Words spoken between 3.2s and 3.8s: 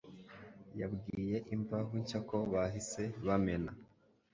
bamena